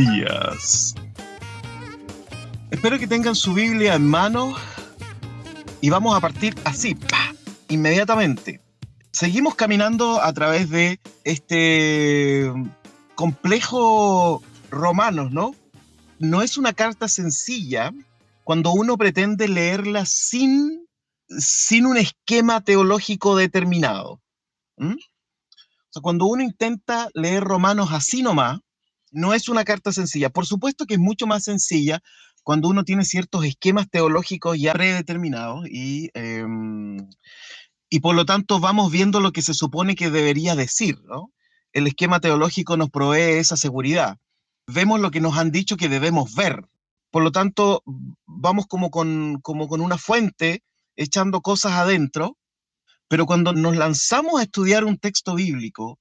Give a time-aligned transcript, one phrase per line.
[0.00, 0.94] días.
[2.70, 4.54] Espero que tengan su Biblia en mano
[5.82, 6.96] y vamos a partir así,
[7.68, 8.62] inmediatamente.
[9.12, 12.50] Seguimos caminando a través de este
[13.14, 15.54] complejo romanos, ¿no?
[16.18, 17.92] No es una carta sencilla
[18.44, 20.86] cuando uno pretende leerla sin,
[21.28, 24.20] sin un esquema teológico determinado.
[24.78, 28.60] O sea, cuando uno intenta leer Romanos así nomás,
[29.10, 30.30] no es una carta sencilla.
[30.30, 32.00] Por supuesto que es mucho más sencilla
[32.42, 36.96] cuando uno tiene ciertos esquemas teológicos ya predeterminados y, em,
[37.88, 41.32] y por lo tanto vamos viendo lo que se supone que debería decir, ¿no?
[41.72, 44.18] El esquema teológico nos provee esa seguridad.
[44.66, 46.64] Vemos lo que nos han dicho que debemos ver.
[47.10, 47.82] Por lo tanto,
[48.26, 50.62] vamos como con, como con una fuente
[50.96, 52.36] echando cosas adentro,
[53.08, 55.98] pero cuando nos lanzamos a estudiar un texto bíblico,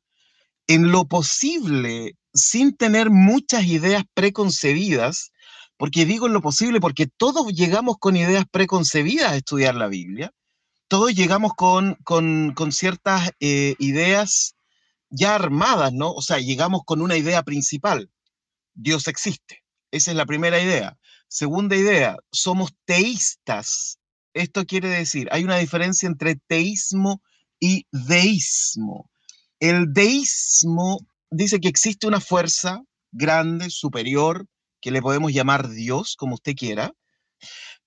[0.70, 5.32] en lo posible sin tener muchas ideas preconcebidas,
[5.78, 10.32] porque digo en lo posible porque todos llegamos con ideas preconcebidas a estudiar la Biblia,
[10.88, 14.56] todos llegamos con, con, ciertas eh, ideas
[15.10, 16.12] ya armadas, ¿no?
[16.12, 18.12] O sea, llegamos con una idea principal,
[18.76, 19.64] Dios existe.
[19.90, 21.00] Esa es la primera idea.
[21.28, 23.98] Segunda idea, somos teístas.
[24.36, 27.24] Esto quiere decir, hay una diferencia entre teísmo
[27.60, 29.10] y deísmo.
[29.60, 34.46] El deísmo dice que existe una fuerza grande, superior,
[34.82, 36.94] que le podemos llamar Dios, como usted quiera,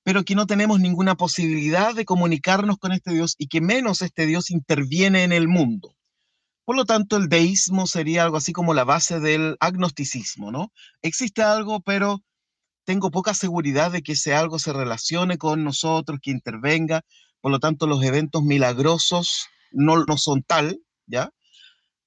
[0.02, 4.26] pero que no tenemos ninguna posibilidad de comunicarnos con este Dios y que menos este
[4.26, 5.94] Dios interviene en el mundo.
[6.64, 10.72] Por lo tanto, el deísmo sería algo así como la base del agnosticismo, ¿no?
[11.00, 12.20] Existe algo, pero
[12.84, 17.02] tengo poca seguridad de que ese algo se relacione con nosotros, que intervenga.
[17.40, 21.30] Por lo tanto, los eventos milagrosos no, no son tal, ¿ya?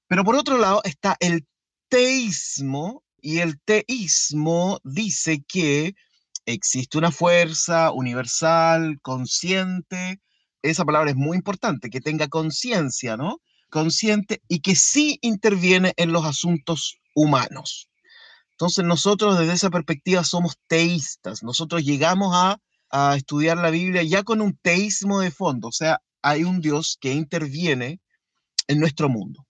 [0.08, 1.46] Pero por otro lado está el
[1.90, 5.96] teísmo, y el teísmo dice que
[6.46, 10.22] existe una fuerza universal, consciente,
[10.62, 13.42] esa palabra es muy importante, que tenga conciencia, ¿no?
[13.72, 17.90] Consciente y que sí interviene en los asuntos humanos.
[18.52, 22.60] Entonces nosotros desde esa perspectiva somos teístas, nosotros llegamos a,
[22.92, 27.00] a estudiar la Biblia ya con un teísmo de fondo, o sea, hay un Dios
[27.02, 28.00] que interviene
[28.68, 29.48] en nuestro mundo.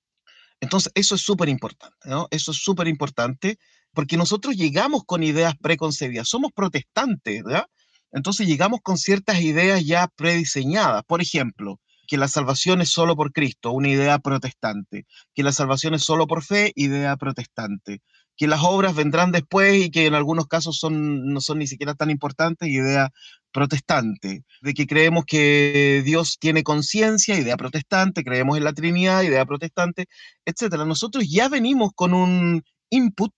[0.59, 2.27] Entonces, eso es súper importante, ¿no?
[2.31, 3.57] Eso es súper importante
[3.93, 7.65] porque nosotros llegamos con ideas preconcebidas, somos protestantes, ¿verdad?
[8.11, 11.03] Entonces llegamos con ciertas ideas ya prediseñadas.
[11.05, 15.05] Por ejemplo, que la salvación es solo por Cristo, una idea protestante.
[15.33, 18.01] Que la salvación es solo por fe, idea protestante.
[18.37, 21.93] Que las obras vendrán después y que en algunos casos son, no son ni siquiera
[21.95, 23.11] tan importantes, idea
[23.51, 29.45] protestante, de que creemos que Dios tiene conciencia, idea protestante, creemos en la Trinidad, idea
[29.45, 30.07] protestante,
[30.43, 30.83] etcétera.
[30.83, 33.33] Nosotros ya venimos con un input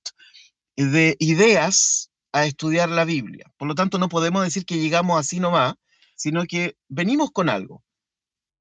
[0.76, 3.52] de ideas a estudiar la Biblia.
[3.58, 5.76] Por lo tanto, no podemos decir que llegamos así nomás,
[6.16, 7.84] sino que venimos con algo.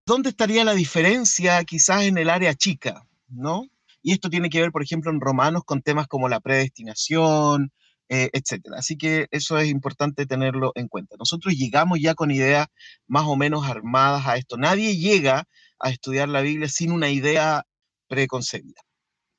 [0.07, 3.67] ¿Dónde estaría la diferencia quizás en el área chica, no?
[4.03, 7.73] Y esto tiene que ver, por ejemplo, en Romanos con temas como la predestinación,
[8.09, 8.77] eh, etcétera.
[8.79, 11.17] Así que eso es importante tenerlo en cuenta.
[11.19, 12.69] Nosotros llegamos ya con ideas
[13.09, 14.56] más o menos armadas a esto.
[14.56, 15.49] Nadie llega
[15.81, 17.65] a estudiar la Biblia sin una idea
[18.06, 18.81] preconcebida.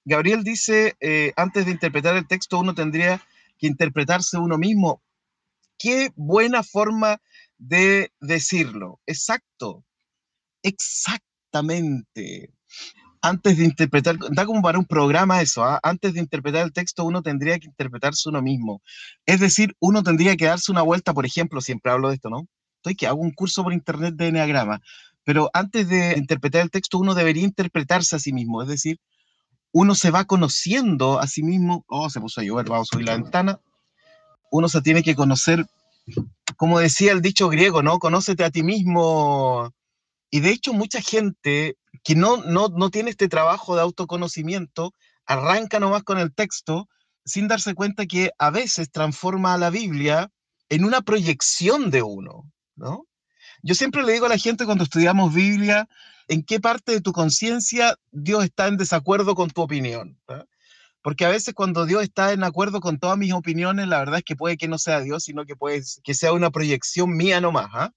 [0.04, 3.22] Gabriel dice, eh, antes de interpretar el texto uno tendría
[3.58, 5.02] que interpretarse uno mismo.
[5.80, 7.22] Qué buena forma
[7.58, 9.00] de decirlo.
[9.06, 9.86] Exacto.
[10.62, 12.52] Exactamente
[13.28, 15.80] antes de interpretar, da como para un programa eso, ¿ah?
[15.84, 18.82] antes de interpretar el texto uno tendría que interpretarse uno mismo.
[19.26, 22.48] Es decir, uno tendría que darse una vuelta, por ejemplo, siempre hablo de esto, ¿no?
[22.78, 24.82] Estoy que hago un curso por internet de Enneagrama,
[25.24, 29.00] pero antes de interpretar el texto uno debería interpretarse a sí mismo, es decir,
[29.72, 33.08] uno se va conociendo a sí mismo, oh, se puso a llover, vamos a subir
[33.08, 33.60] la ventana,
[34.52, 35.66] uno se tiene que conocer,
[36.56, 38.00] como decía el dicho griego, ¿no?
[38.00, 39.74] Conócete a ti mismo.
[40.30, 44.94] Y de hecho mucha gente que no, no, no tiene este trabajo de autoconocimiento,
[45.26, 46.88] arranca nomás con el texto
[47.26, 50.32] sin darse cuenta que a veces transforma a la Biblia
[50.70, 53.10] en una proyección de uno, ¿no?
[53.62, 55.90] Yo siempre le digo a la gente cuando estudiamos Biblia,
[56.30, 60.18] ¿en qué parte de tu conciencia Dios está en desacuerdo con tu opinión?
[61.02, 64.24] porque a veces cuando Dios está en acuerdo con todas mis opiniones, la verdad es
[64.24, 67.68] que puede que no sea Dios, sino que puede que sea una proyección mía nomás.
[67.74, 67.92] ¿ah?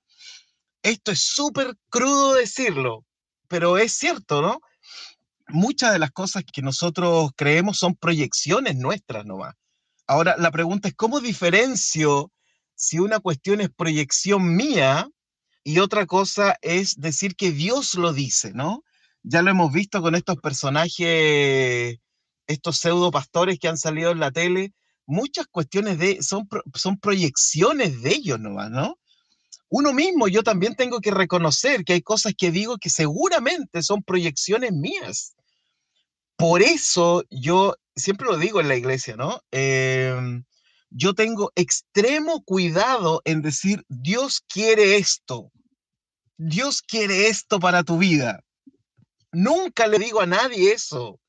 [0.82, 3.04] Esto es súper crudo decirlo,
[3.50, 4.60] pero es cierto, ¿no?
[5.48, 9.56] Muchas de las cosas que nosotros creemos son proyecciones nuestras nomás.
[10.06, 12.30] Ahora, la pregunta es, ¿cómo diferencio
[12.76, 15.08] si una cuestión es proyección mía
[15.64, 18.84] y otra cosa es decir que Dios lo dice, ¿no?
[19.24, 21.98] Ya lo hemos visto con estos personajes,
[22.46, 24.72] estos pseudo pastores que han salido en la tele,
[25.06, 28.99] muchas cuestiones de, son, son proyecciones de ellos nomás, ¿no?
[29.70, 34.02] Uno mismo, yo también tengo que reconocer que hay cosas que digo que seguramente son
[34.02, 35.36] proyecciones mías.
[36.36, 39.40] Por eso yo siempre lo digo en la iglesia, ¿no?
[39.52, 40.44] Em,
[40.90, 45.52] yo tengo extremo cuidado en decir, Dios quiere esto,
[46.36, 48.40] Dios quiere esto para tu vida.
[49.30, 51.20] Nunca le digo a nadie eso,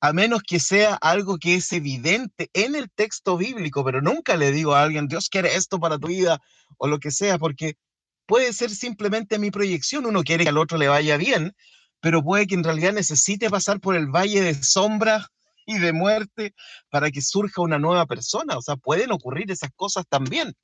[0.00, 4.52] a menos que sea algo que es evidente en el texto bíblico, pero nunca le
[4.52, 6.40] digo a alguien, Dios quiere esto para tu vida
[6.78, 7.76] o lo que sea, porque
[8.30, 10.06] puede ser simplemente mi proyección.
[10.06, 11.52] Uno quiere que al otro le vaya bien,
[11.98, 15.26] pero puede que en realidad necesite pasar por el valle de sombra
[15.66, 16.54] y de muerte
[16.90, 18.56] para que surja una nueva persona.
[18.56, 20.54] O sea, pueden ocurrir esas cosas también.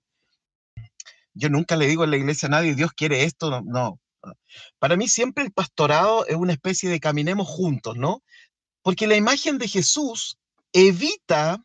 [1.35, 3.99] Yo nunca le digo en la iglesia a nadie, Dios quiere esto, no, no.
[4.79, 8.23] Para mí siempre el pastorado es una especie de caminemos juntos, ¿no?
[8.83, 10.39] Porque la imagen de Jesús
[10.73, 11.61] evita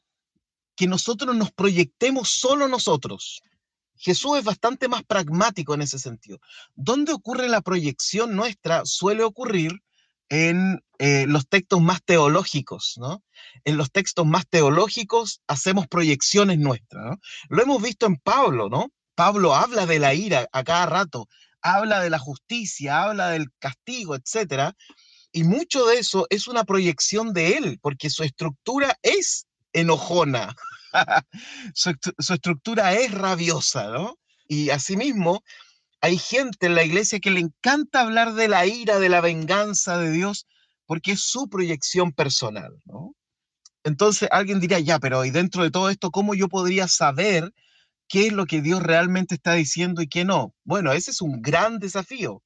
[0.75, 3.44] que nosotros nos proyectemos solo nosotros.
[4.01, 6.39] Jesús es bastante más pragmático en ese sentido.
[6.75, 8.81] ¿Dónde ocurre la proyección nuestra?
[8.86, 9.83] Suele ocurrir
[10.27, 13.24] en eh, los textos más teológicos, ¿no?
[13.63, 17.18] En los textos más teológicos hacemos proyecciones nuestras.
[17.50, 18.92] Lo hemos visto en Pablo, ¿no?
[19.13, 21.27] Pablo habla de la ira a cada rato,
[21.62, 24.75] habla de la justicia, habla del castigo, etcétera,
[25.31, 30.56] y mucho de eso es una proyección de él, porque su estructura es enojona,
[31.73, 31.95] su,
[32.33, 34.17] estructura es rabiosa, ¿no?
[34.47, 35.43] Y asimismo,
[36.01, 39.97] hay gente en la iglesia que le encanta hablar de la ira, de la venganza
[39.97, 40.47] de Dios,
[40.85, 43.15] porque es su proyección personal, ¿no?
[43.83, 47.53] Entonces alguien diría, ya, pero y dentro de todo esto, ¿cómo yo podría saber
[48.07, 50.53] qué es lo que Dios realmente está diciendo y qué no?
[50.63, 52.44] Bueno, ese es un gran desafío.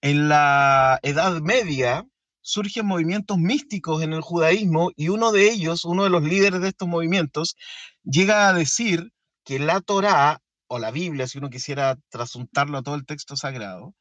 [0.00, 2.04] En la Edad Media
[2.42, 6.68] surgen movimientos místicos en el judaísmo y uno de ellos, uno de los líderes de
[6.68, 7.56] estos movimientos,
[8.04, 9.12] llega a decir
[9.44, 13.94] que la Torá o la Biblia, si uno quisiera trasuntarlo a todo el texto sagrado,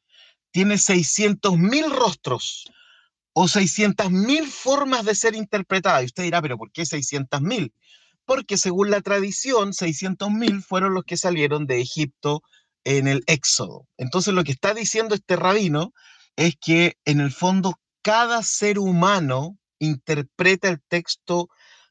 [0.51, 2.65] tiene 600.000 rostros
[3.33, 6.01] o 600.000 formas de ser interpretada.
[6.01, 7.71] Y usted dirá, pero ¿por qué 600.000?
[8.25, 12.41] Porque según la tradición, 600.000 fueron los que salieron de Egipto
[12.83, 13.87] en el Éxodo.
[13.97, 15.93] Entonces lo que está diciendo este rabino
[16.35, 21.49] es que en el fondo cada ser humano interpreta el texto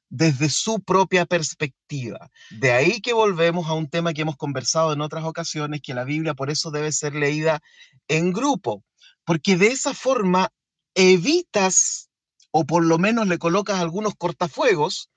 [0.09, 2.31] desde su propia perspectiva.
[2.51, 6.05] De ahí que volvemos a un tema que hemos conversado en otras ocasiones, que la
[6.05, 7.61] Biblia por eso debe ser leída
[8.09, 8.85] en grupo,
[9.25, 10.53] porque de esa forma
[10.95, 12.11] evitas
[12.51, 15.11] o por lo menos le colocas algunos cortafuegos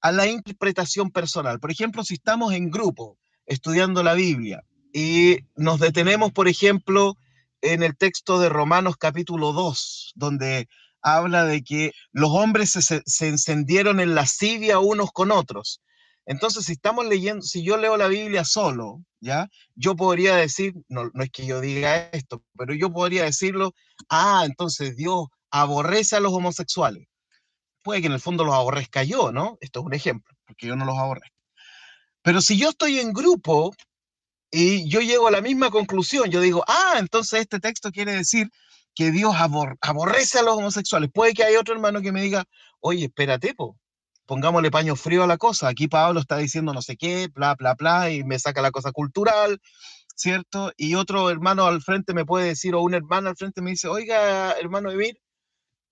[0.00, 1.58] a la interpretación personal.
[1.58, 4.62] Por ejemplo, si estamos en grupo estudiando la Biblia
[4.92, 7.16] y nos detenemos, por ejemplo,
[7.72, 10.68] en el texto de Romanos capítulo 2, donde
[11.02, 15.80] habla de que los hombres se, se, encendieron en lascivia unos con otros.
[16.26, 19.48] Entonces, si estamos leyendo, si yo leo la Biblia solo, ¿ya?
[19.76, 23.72] Yo podría decir, no, no es que yo diga esto, pero yo podría decirlo,
[24.08, 27.06] ah, entonces Dios aborrece a los homosexuales.
[27.82, 29.58] Puede que en el fondo los aborrezca yo, ¿no?
[29.60, 31.36] Esto es un ejemplo, porque yo no los aborrezco.
[32.22, 33.72] Pero si yo estoy en grupo
[34.50, 38.48] y yo llego a la misma conclusión, yo digo, ah, entonces este texto quiere decir
[38.94, 39.34] que Dios
[39.80, 41.10] aborrece a los homosexuales.
[41.12, 42.44] Puede que haya otro hermano que me diga,
[42.80, 43.76] oye, espérate, po,
[44.26, 45.68] pongámosle paño frío a la cosa.
[45.68, 48.92] Aquí Pablo está diciendo no sé qué, bla, bla, bla, y me saca la cosa
[48.92, 49.60] cultural,
[50.14, 50.72] ¿cierto?
[50.76, 53.88] Y otro hermano al frente me puede decir, o una hermana al frente me dice,
[53.88, 55.18] oiga, hermano Emir,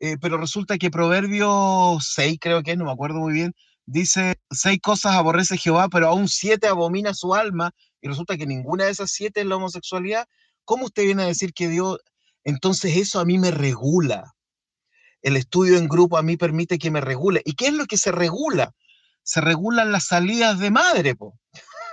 [0.01, 3.55] eh, pero resulta que Proverbio 6, creo que es, no me acuerdo muy bien,
[3.87, 7.73] dice, seis cosas aborrece Jehová, pero aún siete abomina su alma,
[8.05, 10.29] y resulta que ninguna de esas siete es la homosexualidad.
[10.67, 12.01] ¿Cómo usted viene a decir que Dios
[12.45, 14.35] entonces eso a mí me regula.
[15.23, 17.41] El estudio en grupo a mí permite que me regule.
[17.45, 18.73] ¿Y qué es lo que se regula?
[19.23, 21.39] Se regulan las salidas de madre, po.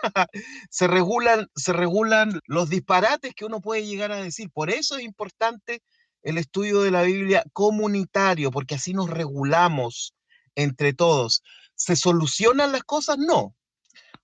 [0.69, 4.51] se, regulan, se regulan los disparates que uno puede llegar a decir.
[4.51, 5.81] Por eso es importante
[6.23, 10.13] el estudio de la Biblia comunitario, porque así nos regulamos
[10.55, 11.41] entre todos.
[11.75, 13.17] ¿Se solucionan las cosas?
[13.17, 13.55] No.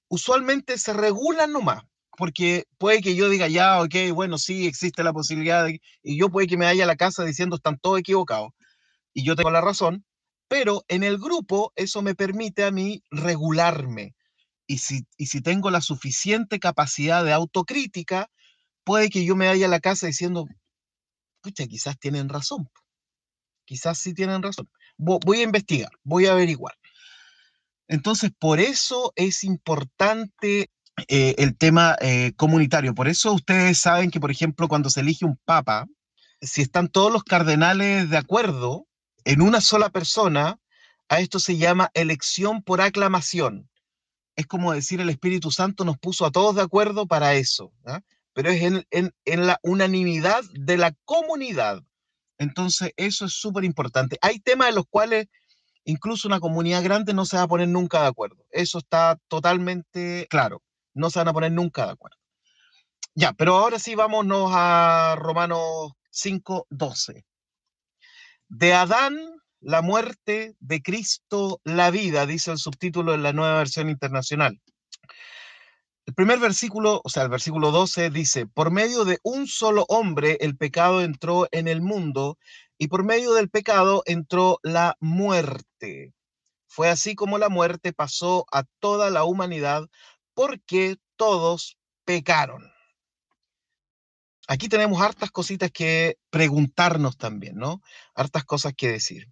[0.09, 1.83] Usualmente se regulan nomás
[2.17, 5.67] porque puede que yo diga, ya, ok, bueno, sí, existe la posibilidad,
[6.01, 8.49] y yo puede que me vaya a la casa diciendo, están todos equivocados,
[9.13, 10.03] y yo tengo la razón,
[10.47, 14.15] pero en el grupo eso me permite a mí regularme.
[14.65, 18.29] Y si, y si tengo la suficiente capacidad de autocrítica,
[18.83, 20.45] puede que yo me vaya a la casa diciendo,
[21.41, 22.69] pucha, quizás tienen razón.
[23.65, 24.69] Quizás sí tienen razón.
[24.97, 26.76] Voy a investigar, voy a averiguar.
[27.88, 30.70] Entonces, por eso es importante
[31.08, 32.94] eh, el tema eh, comunitario.
[32.94, 35.88] Por eso ustedes saben que, por ejemplo, cuando se elige un papa,
[36.41, 38.88] si están todos los cardenales de acuerdo
[39.24, 40.60] en una sola persona,
[41.10, 43.70] a esto se llama elección por aclamación.
[44.36, 47.72] Es como decir, el Espíritu Santo nos puso a todos de acuerdo para eso,
[48.34, 51.82] pero es en, en la unanimidad de la comunidad.
[52.38, 54.17] Entonces, eso es súper importante.
[54.22, 55.27] Hay temas en los cuales
[55.88, 58.46] incluso una comunidad grande no se va a poner nunca de acuerdo.
[58.51, 60.62] Eso está totalmente claro.
[60.94, 62.17] No se van a poner nunca de acuerdo.
[63.15, 67.25] Ya, pero ahora sí vámonos a Romanos 5, 12.
[68.50, 69.17] De Adán,
[69.62, 74.60] la muerte, de Cristo, la vida, dice el subtítulo en la nueva versión internacional.
[76.06, 80.38] El primer versículo, o sea, el versículo 12 dice, por medio de un solo hombre
[80.41, 82.38] el pecado entró en el mundo
[82.77, 86.13] y por medio del pecado entró la muerte.
[86.67, 89.88] Fue así como la muerte pasó a toda la humanidad
[90.34, 92.72] porque todos pecaron.
[94.48, 97.81] Aquí tenemos hartas cositas que preguntarnos también, ¿no?
[98.13, 99.27] Hartas cosas que decir.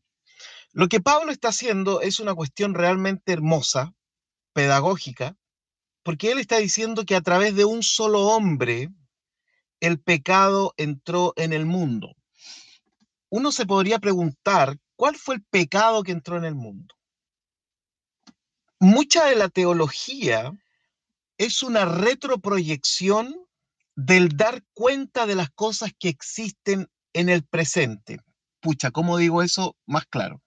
[0.71, 3.93] Lo que Pablo está haciendo es una cuestión realmente hermosa,
[4.51, 5.37] pedagógica,
[6.03, 8.89] porque él está diciendo que a través de un solo hombre
[9.79, 12.15] el pecado entró en el mundo
[13.29, 16.95] uno se podría preguntar, ¿cuál fue el pecado que entró en el mundo?
[18.79, 20.51] Mucha de la teología
[21.37, 23.35] es una retroproyección
[23.95, 28.19] del dar cuenta de las cosas que existen en el presente.
[28.59, 30.41] Pucha, ¿cómo digo eso más claro?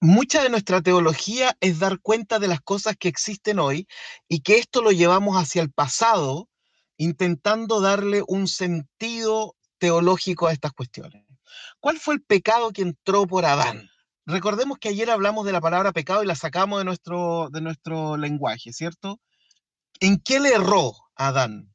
[0.00, 3.88] Mucha de nuestra teología es dar cuenta de las cosas que existen hoy
[4.28, 6.48] y que esto lo llevamos hacia el pasado,
[6.96, 11.27] intentando darle un sentido teológico a estas cuestiones.
[11.80, 13.88] ¿Cuál fue el pecado que entró por Adán?
[14.26, 18.16] Recordemos que ayer hablamos de la palabra pecado y la sacamos de nuestro, de nuestro
[18.16, 19.20] lenguaje, ¿cierto?
[20.00, 21.72] ¿En qué le erró Adán?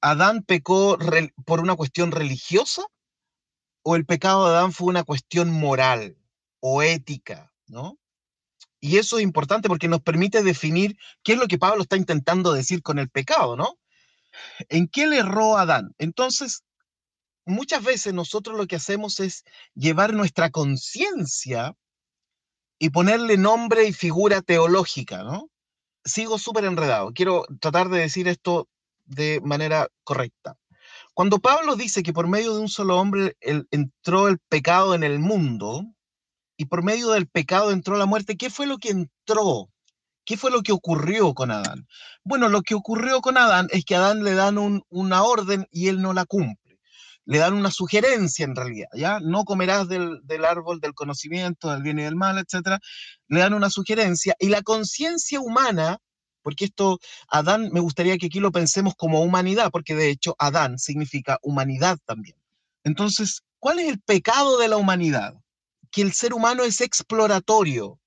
[0.00, 0.98] ¿Adán pecó
[1.44, 2.82] por una cuestión religiosa?
[3.82, 6.18] ¿O el pecado de Adán fue una cuestión moral
[6.60, 7.52] o ética?
[7.66, 7.98] ¿No?
[8.80, 12.52] Y eso es importante porque nos permite definir qué es lo que Pablo está intentando
[12.52, 13.78] decir con el pecado, ¿no?
[14.68, 15.94] ¿En qué le erró Adán?
[15.98, 16.62] Entonces,
[17.46, 21.74] muchas veces nosotros lo que hacemos es llevar nuestra conciencia
[22.78, 25.48] y ponerle nombre y figura teológica, ¿no?
[26.04, 27.12] Sigo súper enredado.
[27.14, 28.68] Quiero tratar de decir esto
[29.06, 30.56] de manera correcta.
[31.14, 35.18] Cuando Pablo dice que por medio de un solo hombre entró el pecado en el
[35.18, 35.84] mundo
[36.56, 39.70] y por medio del pecado entró la muerte, ¿qué fue lo que entró?
[40.24, 41.86] ¿Qué fue lo que ocurrió con Adán?
[42.24, 45.88] Bueno, lo que ocurrió con Adán es que a Adán le dan una orden y
[45.88, 46.65] él no la cumple
[47.26, 49.18] le dan una sugerencia en realidad, ¿ya?
[49.20, 52.78] No comerás del, árbol del conocimiento, del bien y del mal, etcétera.
[53.28, 55.98] Le dan una sugerencia y la conciencia humana,
[56.42, 60.78] porque esto, Adán, me gustaría que aquí lo pensemos como humanidad, porque de hecho Adán
[60.78, 62.36] significa humanidad también.
[62.84, 65.34] Entonces, ¿cuál es el pecado de la humanidad?
[65.90, 67.98] Que el ser humano es exploratorio,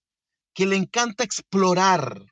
[0.53, 2.23] que le encanta explorar,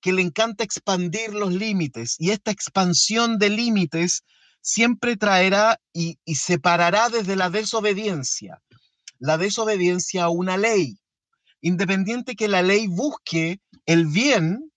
[0.00, 4.22] que le encanta expandir los límites y esta expansión de límites
[4.68, 8.60] siempre traerá y, separará desde la desobediencia,
[9.18, 10.98] la desobediencia a una ley,
[11.62, 14.70] independiente que la ley busque el bien,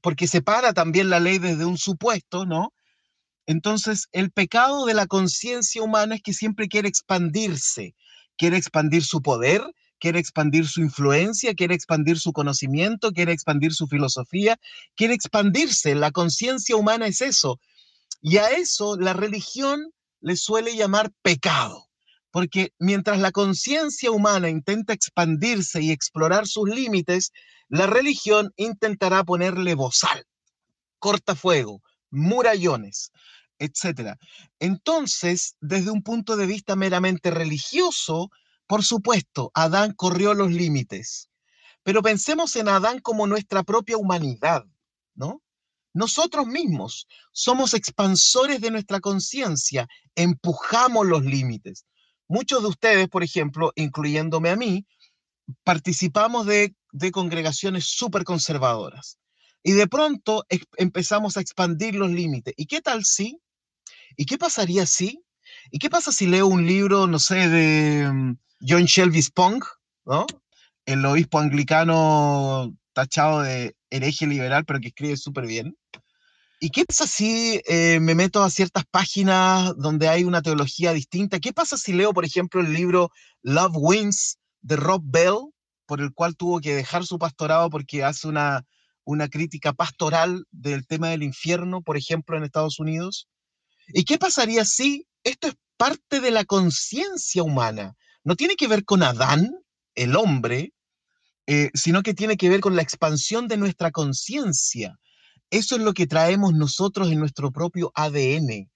[0.00, 2.72] porque separa también la ley desde un supuesto, ¿no?
[3.44, 7.94] Entonces, el pecado de la conciencia humana es que siempre quiere expandirse,
[8.38, 9.62] quiere expandir su poder,
[10.00, 14.58] quiere expandir su influencia, quiere expandir su conocimiento, quiere expandir su filosofía,
[14.94, 15.94] quiere expandirse.
[15.94, 17.60] La conciencia humana es eso,
[18.28, 21.86] y a eso la religión le suele llamar pecado,
[22.32, 27.30] porque mientras la conciencia humana intenta expandirse y explorar sus límites,
[27.68, 30.24] la religión intentará ponerle bozal,
[30.98, 33.12] cortafuego, murallones,
[33.60, 34.18] etc.
[34.58, 38.32] Entonces, desde un punto de vista meramente religioso,
[38.66, 41.30] por supuesto, Adán corrió los límites.
[41.84, 44.64] Pero pensemos en Adán como nuestra propia humanidad,
[45.14, 45.42] ¿no?
[45.96, 51.86] Nosotros mismos somos expansores de nuestra conciencia, empujamos los límites.
[52.28, 54.84] Muchos de ustedes, por ejemplo, incluyéndome a mí,
[55.64, 56.74] participamos de,
[57.12, 59.18] congregaciones súper conservadoras
[59.62, 60.44] y de pronto
[60.76, 62.52] empezamos a expandir los límites.
[62.58, 63.40] ¿Y qué tal si?
[64.18, 65.24] ¿Y qué pasaría si?
[65.70, 68.36] ¿Y qué pasa si leo un libro, no sé, de mm,
[68.68, 69.64] John Shelby Spong,
[70.04, 70.26] ¿no?
[70.84, 75.76] el obispo anglicano tachado de hereje liberal, pero que escribe súper bien.
[76.60, 81.38] ¿Y qué pasa si eh, me meto a ciertas páginas donde hay una teología distinta?
[81.38, 83.10] ¿Qué pasa si leo, por ejemplo, el libro
[83.42, 85.52] Love Wins de Rob Bell,
[85.84, 88.64] por el cual tuvo que dejar su pastorado porque hace una,
[89.04, 93.28] una crítica pastoral del tema del infierno, por ejemplo, en Estados Unidos?
[93.88, 97.94] ¿Y qué pasaría si esto es parte de la conciencia humana?
[98.24, 99.54] No tiene que ver con Adán,
[99.94, 100.72] el hombre,
[101.46, 104.98] eh, sino que tiene que ver con la expansión de nuestra conciencia
[105.50, 108.68] eso es lo que traemos nosotros en nuestro propio ADN.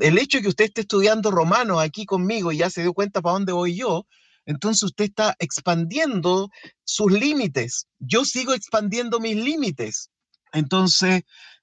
[0.00, 3.22] El hecho de que usted esté estudiando romano aquí conmigo y ya se dio cuenta
[3.22, 4.06] para dónde voy yo,
[4.44, 6.50] entonces usted está expandiendo
[6.84, 7.86] sus límites.
[7.98, 10.10] Yo sigo expandiendo mis límites.
[10.52, 11.22] Entonces,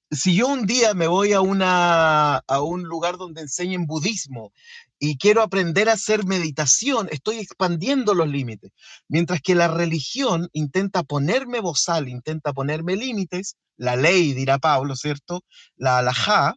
[0.10, 4.54] si yo un día me voy a, una, a un lugar donde enseñen budismo
[5.06, 8.72] y quiero aprender a hacer meditación, estoy expandiendo los límites.
[9.10, 15.44] Mientras que la religión intenta ponerme bozal, intenta ponerme límites, la ley, dirá Pablo, ¿cierto?
[15.76, 16.56] La alajá,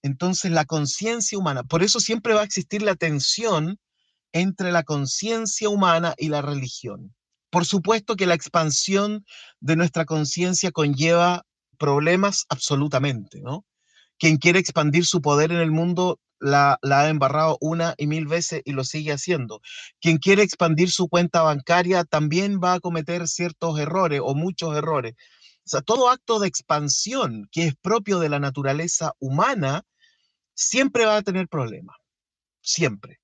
[0.00, 3.78] entonces la conciencia humana, por eso siempre va a existir la tensión
[4.32, 7.14] entre la conciencia humana y la religión.
[7.50, 9.26] Por supuesto que la expansión
[9.60, 11.44] de nuestra conciencia conlleva
[11.76, 13.66] problemas absolutamente, ¿no?
[14.18, 18.62] Quien quiere expandir su poder en el mundo la, ha embarrado una y mil veces
[18.64, 19.60] y lo sigue haciendo.
[20.00, 25.14] Quien quiere expandir su cuenta bancaria también va a cometer ciertos errores o muchos errores.
[25.64, 29.84] O sea, todo acto de expansión que es propio de la naturaleza humana
[30.54, 31.96] siempre va a tener problemas,
[32.60, 33.20] siempre.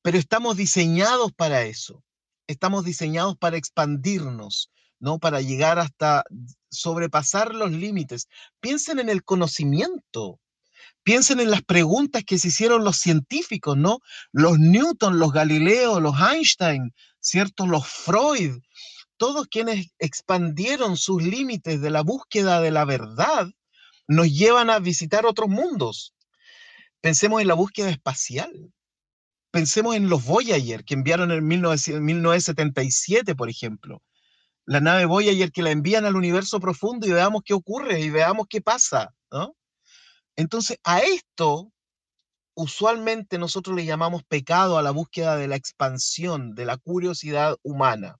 [0.00, 2.02] Pero estamos diseñados para eso,
[2.46, 5.18] estamos diseñados para expandirnos, ¿no?
[5.18, 6.24] Para llegar hasta
[6.70, 8.28] sobrepasar los límites.
[8.60, 10.40] Piensen en el conocimiento,
[11.08, 14.00] piensen en las preguntas que se hicieron los científicos, ¿no?
[14.30, 17.66] Los Newton, los Galileo, los Einstein, ¿cierto?
[17.66, 18.58] Los Freud,
[19.16, 23.48] todos quienes expandieron sus límites de la búsqueda de la verdad,
[24.06, 26.14] nos llevan a visitar otros mundos.
[27.00, 28.52] Pensemos en la búsqueda espacial.
[29.50, 34.02] Pensemos en los Voyager que enviaron en 1977, por ejemplo.
[34.66, 38.46] La nave Voyager que la envían al universo profundo y veamos qué ocurre y veamos
[38.46, 39.14] qué pasa.
[40.38, 41.72] Entonces, a esto
[42.54, 48.18] usualmente nosotros le llamamos pecado a la búsqueda de la expansión, de la curiosidad humana.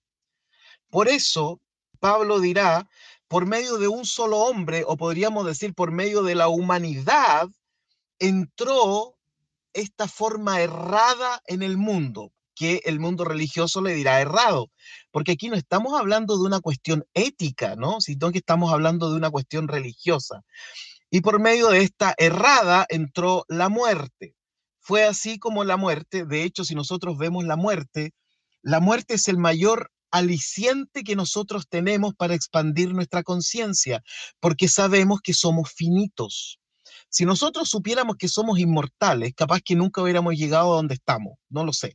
[0.91, 1.61] Por eso,
[2.01, 2.89] Pablo dirá,
[3.29, 7.49] por medio de un solo hombre, o podríamos decir por medio de la humanidad,
[8.19, 9.17] entró
[9.73, 14.73] esta forma errada en el mundo, que el mundo religioso le dirá errado,
[15.13, 18.01] porque aquí no estamos hablando de una cuestión ética, ¿no?
[18.01, 20.43] Sino que estamos hablando de una cuestión religiosa.
[21.11, 24.35] Y por medio de esta errada entró la muerte.
[24.81, 28.13] Fue así como la muerte, de hecho, si nosotros vemos la muerte,
[28.63, 34.03] la muerte es el mayor aliciente que nosotros tenemos para expandir nuestra conciencia,
[34.41, 36.59] porque sabemos que somos finitos.
[37.11, 41.65] Si nosotros supiéramos que somos inmortales, capaz que nunca hubiéramos llegado a donde estamos, no
[41.65, 41.95] lo sé.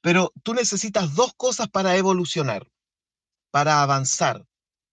[0.00, 2.66] Pero tú necesitas dos cosas para evolucionar,
[3.50, 4.44] para avanzar,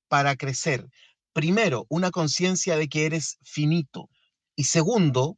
[0.08, 0.88] para crecer.
[1.34, 4.10] Primero, una conciencia de que eres finito.
[4.56, 5.38] Y segundo,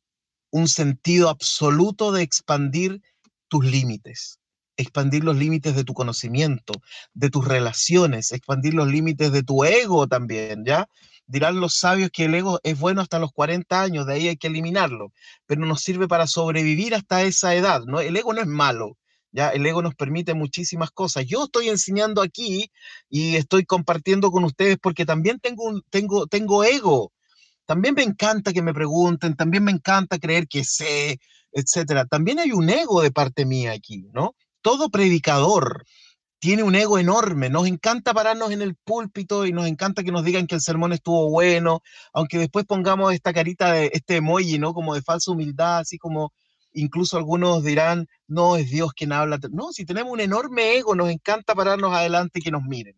[0.51, 3.01] un sentido absoluto de expandir
[3.47, 4.41] tus límites
[4.82, 6.73] expandir los límites de tu conocimiento,
[7.13, 10.88] de tus relaciones, expandir los límites de tu ego también, ¿ya?
[11.25, 14.38] Dirán los sabios que el ego es bueno hasta los 40 años, de ahí hay
[14.38, 15.13] que eliminarlo,
[15.45, 17.99] pero nos sirve para sobrevivir hasta esa edad, ¿no?
[18.01, 18.97] El ego no es malo,
[19.32, 19.50] ¿ya?
[19.50, 21.26] El ego nos permite muchísimas cosas.
[21.26, 22.72] Yo estoy enseñando aquí
[23.10, 27.12] y estoy compartiendo con ustedes porque también tengo, un, tengo, tengo ego.
[27.65, 31.20] También me encanta que me pregunten, también me encanta creer que sé,
[31.52, 32.06] etcétera.
[32.06, 34.36] También hay un ego de parte mía aquí, ¿no?
[34.62, 35.86] todo predicador
[36.39, 37.50] tiene un ego enorme.
[37.50, 40.91] Nos encanta pararnos en el púlpito y nos encanta que nos digan que el sermón
[40.91, 41.82] estuvo bueno,
[42.13, 44.74] aunque después pongamos esta carita de este emoji, ¿no?
[44.74, 46.34] Como de falsa humildad, así como
[46.73, 49.39] incluso algunos dirán, no, es Dios quien habla.
[49.51, 52.95] No, si tenemos un enorme ego, nos encanta pararnos adelante y que nos miren.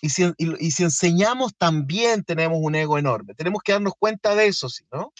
[0.00, 3.34] Y si, enseñamos, también tenemos un ego enorme.
[3.34, 4.84] Tenemos que darnos cuenta de eso, ¿sí?
[4.92, 5.12] ¿no?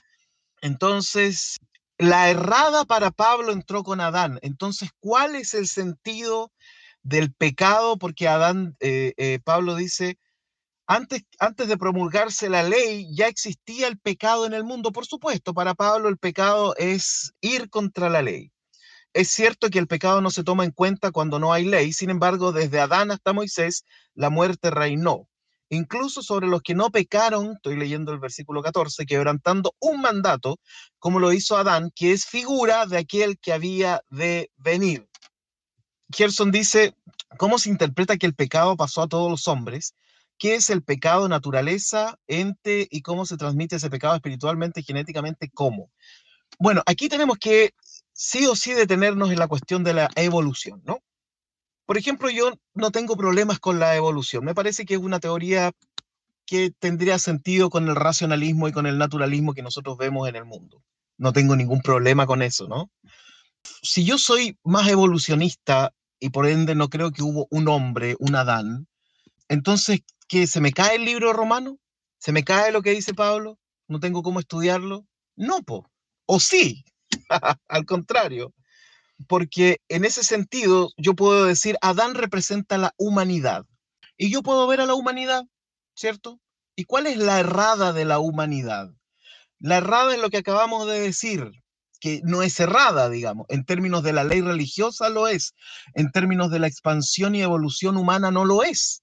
[0.60, 1.58] Entonces,
[1.98, 4.40] la errada para Pablo entró con Adán.
[4.42, 6.50] Entonces, ¿cuál es el sentido
[7.02, 7.96] del pecado?
[7.96, 10.18] Porque Adán, eh, eh, Pablo dice,
[10.86, 14.92] antes, antes de promulgarse la ley ya existía el pecado en el mundo.
[14.92, 18.52] Por supuesto, para Pablo el pecado es ir contra la ley.
[19.12, 22.10] Es cierto que el pecado no se toma en cuenta cuando no hay ley, sin
[22.10, 25.28] embargo, desde Adán hasta Moisés, la muerte reinó
[25.72, 30.58] incluso sobre los que no pecaron, estoy leyendo el versículo 14, quebrantando un mandato,
[30.98, 35.08] como lo hizo Adán, que es figura de aquel que había de venir.
[36.14, 36.94] Gerson dice,
[37.38, 39.94] cómo se interpreta que el pecado pasó a todos los hombres,
[40.42, 45.92] qué es el pecado, naturaleza, ente y cómo se transmite ese pecado espiritualmente, genéticamente, cómo.
[46.58, 47.74] Bueno, aquí tenemos que
[48.12, 50.98] sí o sí detenernos en la cuestión de la evolución, ¿no?
[51.86, 54.44] Por ejemplo, yo no tengo problemas con la evolución.
[54.44, 55.70] Me parece que es una teoría
[56.44, 60.44] que tendría sentido con el racionalismo y con el naturalismo que nosotros vemos en el
[60.44, 60.82] mundo.
[61.18, 62.90] No tengo ningún problema con eso, ¿no?
[63.62, 68.34] Si yo soy más evolucionista y por ende no creo que hubo un hombre, un
[68.34, 68.88] Adán,
[69.52, 70.00] entonces,
[70.32, 70.46] ¿qué?
[70.46, 71.78] ¿Se me cae el libro romano?
[72.18, 73.58] ¿Se me cae lo que dice Pablo?
[73.86, 75.06] ¿No tengo cómo estudiarlo?
[75.36, 75.90] No, po.
[76.24, 76.86] O sí,
[77.68, 78.54] al contrario.
[79.28, 83.66] Porque en ese sentido yo puedo decir, Adán representa la humanidad.
[84.16, 85.44] Y yo puedo ver a la humanidad,
[85.94, 86.40] ¿cierto?
[86.76, 88.88] ¿Y cuál es la errada de la humanidad?
[89.58, 91.50] La errada es lo que acabamos de decir,
[92.00, 93.44] que no es errada, digamos.
[93.50, 95.52] En términos de la ley religiosa lo es.
[95.92, 99.01] En términos de la expansión y evolución humana no lo es.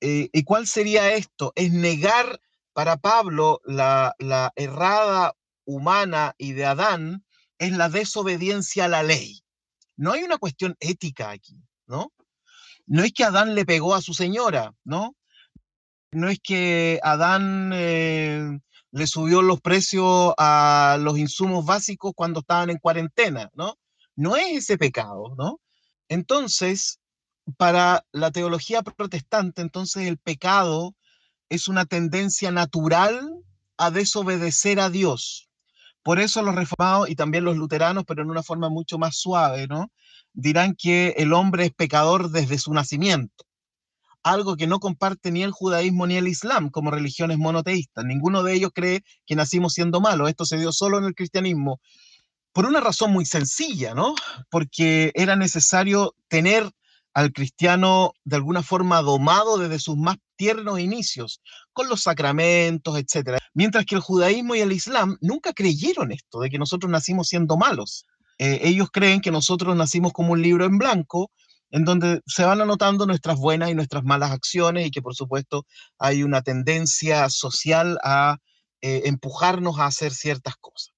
[0.00, 1.52] Eh, ¿Y cuál sería esto?
[1.56, 2.40] Es negar
[2.74, 4.14] para Pablo la,
[4.56, 7.24] errada humana y de Adán,
[7.58, 9.42] es la desobediencia a la ley.
[9.96, 12.12] No hay una cuestión ética aquí, ¿no?
[12.86, 15.16] No es que Adán le pegó a su señora, ¿no?
[16.10, 18.58] No es que Adán eh,
[18.90, 23.78] le subió los precios a los insumos básicos cuando estaban en cuarentena, ¿no?
[24.16, 25.60] No es ese pecado, ¿no?
[26.08, 27.00] Entonces,
[27.56, 30.94] para la teología protestante, entonces el pecado
[31.48, 33.20] es una tendencia natural
[33.76, 35.48] a desobedecer a Dios.
[36.02, 39.66] Por eso los reformados y también los luteranos, pero en una forma mucho más suave,
[39.66, 39.90] ¿no?
[40.32, 43.44] Dirán que el hombre es pecador desde su nacimiento,
[44.22, 48.04] algo que no comparte ni el judaísmo ni el islam como religiones monoteístas.
[48.04, 50.28] Ninguno de ellos cree que nacimos siendo malos.
[50.28, 51.80] Esto se dio solo en el cristianismo
[52.52, 54.14] por una razón muy sencilla, ¿no?
[54.48, 56.70] Porque era necesario tener
[57.14, 61.40] al cristiano de alguna forma domado desde sus más tiernos inicios,
[61.72, 63.38] con los sacramentos, etc.
[63.54, 67.56] Mientras que el judaísmo y el islam nunca creyeron esto, de que nosotros nacimos siendo
[67.56, 68.04] malos.
[68.38, 71.30] Eh, ellos creen que nosotros nacimos como un libro en blanco,
[71.70, 75.66] en donde se van anotando nuestras buenas y nuestras malas acciones y que por supuesto
[75.98, 78.38] hay una tendencia social a
[78.80, 80.94] eh, empujarnos a hacer ciertas cosas.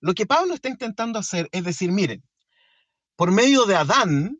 [0.00, 2.22] Lo que Pablo está intentando hacer es decir, miren,
[3.16, 4.38] por medio de Adán,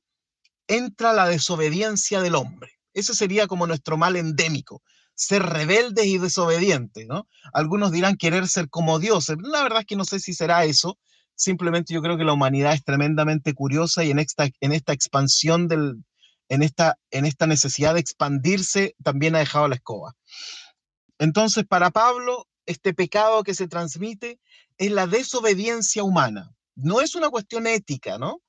[0.69, 2.73] entra la desobediencia del hombre.
[2.95, 4.83] Ese sería como nuestro mal endémico,
[5.15, 7.27] ser rebeldes y desobedientes, ¿no?
[7.53, 9.37] Algunos dirán querer ser como dioses.
[9.43, 10.99] La verdad es que no sé si será eso.
[11.35, 15.69] Simplemente yo creo que la humanidad es tremendamente curiosa y en esta, en esta expansión
[15.69, 16.05] del,
[16.49, 20.15] en esta, en esta necesidad de expandirse, también ha dejado la escoba.
[21.19, 24.41] Entonces, para Pablo, este pecado que se transmite
[24.77, 26.55] es la desobediencia humana.
[26.75, 28.41] No es una cuestión ética, ¿no?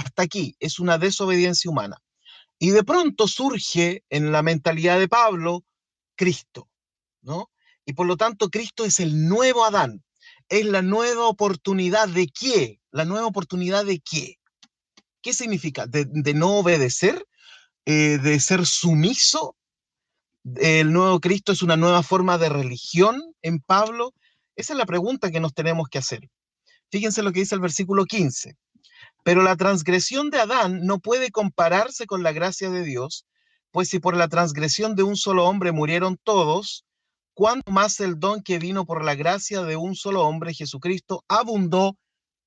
[0.00, 1.98] Hasta aquí, es una desobediencia humana.
[2.58, 5.64] Y de pronto surge en la mentalidad de Pablo
[6.16, 6.68] Cristo,
[7.22, 7.50] ¿no?
[7.86, 10.02] Y por lo tanto Cristo es el nuevo Adán,
[10.48, 14.36] es la nueva oportunidad de qué, la nueva oportunidad de qué.
[15.22, 15.86] ¿Qué significa?
[15.86, 17.26] De, no obedecer,
[17.84, 19.56] eh, de ser sumiso.
[20.56, 24.14] El nuevo Cristo es una nueva forma de religión en Pablo.
[24.56, 26.28] Esa es la pregunta que nos tenemos que hacer.
[26.90, 28.56] Fíjense lo que dice el versículo 15.
[29.22, 33.26] Pero la transgresión de Adán no puede compararse con la gracia de Dios,
[33.70, 36.84] pues si por la transgresión de un solo hombre murieron todos,
[37.34, 41.96] ¿cuánto más el don que vino por la gracia de un solo hombre, Jesucristo, abundó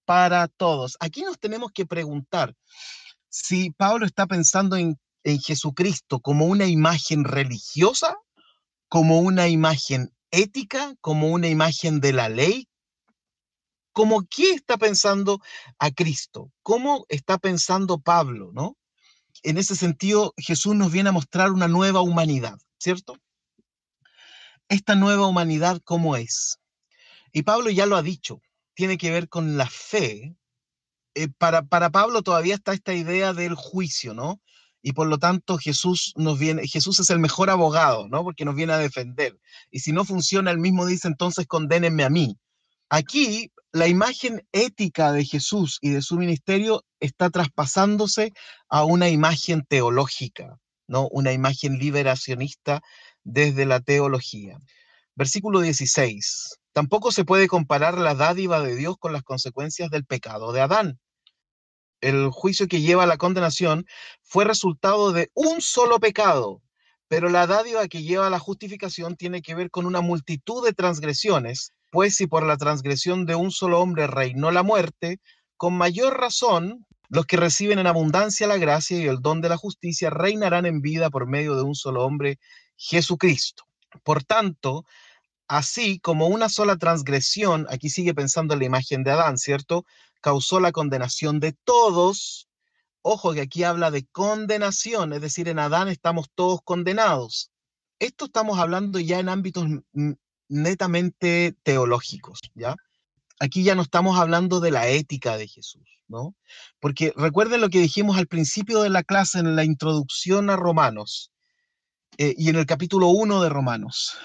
[0.05, 0.97] para todos?
[0.99, 2.55] Aquí nos tenemos que preguntar
[3.29, 8.15] si Pablo está pensando en, en Jesucristo como una imagen religiosa,
[8.89, 12.67] como una imagen ética, como una imagen de la ley,
[13.93, 15.39] ¿Cómo qué está pensando
[15.79, 16.51] a Cristo?
[16.63, 18.77] ¿Cómo está pensando Pablo, no?
[19.43, 23.17] En ese sentido, Jesús nos viene a mostrar una nueva humanidad, ¿cierto?
[24.67, 26.59] Esta nueva humanidad, ¿cómo es?
[27.31, 28.41] Y Pablo ya lo ha dicho,
[28.73, 30.35] tiene que ver con la fe.
[31.15, 34.41] Eh, para, para Pablo todavía está esta idea del juicio, ¿no?
[34.85, 38.21] y por lo tanto Jesús nos viene, Jesús es el mejor abogado, ¿no?
[38.21, 39.39] Porque nos viene a defender.
[39.71, 42.37] Y si no funciona, él mismo dice, entonces condénenme a mí.
[42.89, 48.31] Aquí la imagen ética de Jesús y de su ministerio está traspasándose
[48.69, 51.07] a una imagen teológica, ¿no?
[51.09, 52.81] Una imagen liberacionista
[53.23, 54.59] desde la teología.
[55.15, 56.59] Versículo 16.
[56.71, 60.99] Tampoco se puede comparar la dádiva de Dios con las consecuencias del pecado de Adán.
[61.99, 63.87] El juicio que lleva a la condenación
[64.21, 66.61] fue resultado de un solo pecado,
[67.07, 70.73] pero la dádiva que lleva a la justificación tiene que ver con una multitud de
[70.73, 75.19] transgresiones pues si por la transgresión de un solo hombre reinó la muerte,
[75.57, 79.57] con mayor razón Los que reciben en abundancia la gracia y el don de la
[79.57, 82.39] justicia reinarán en vida por medio de un solo hombre,
[82.77, 83.65] Jesucristo.
[84.03, 84.85] Por tanto,
[85.47, 89.85] así como una sola transgresión, aquí sigue pensando en la imagen de Adán, ¿cierto?
[90.21, 92.47] Causó la condenación de todos.
[93.03, 97.51] Ojo que aquí habla de condenación, es decir, en Adán estamos todos condenados.
[97.99, 99.67] Esto estamos hablando ya en ámbitos
[100.53, 102.75] netamente teológicos, ¿ya?
[103.39, 106.35] Aquí ya no estamos hablando de la ética de Jesús, ¿no?
[106.79, 111.31] Porque recuerden lo que dijimos al principio de la clase en la introducción a Romanos
[112.17, 114.15] eh, y en el capítulo 1 de Romanos.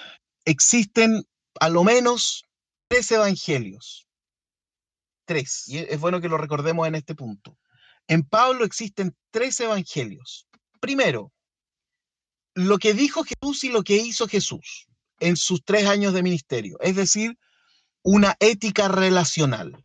[0.45, 1.23] Existen
[1.59, 2.43] a lo menos
[2.87, 4.07] tres evangelios.
[5.25, 5.67] Tres.
[5.67, 7.57] Y es bueno que lo recordemos en este punto.
[8.07, 10.47] En Pablo existen tres evangelios.
[10.79, 11.33] Primero,
[12.53, 14.88] lo que dijo Jesús y lo que hizo Jesús
[15.19, 17.37] en sus tres años de ministerio, es decir,
[18.03, 19.77] una ética relacional.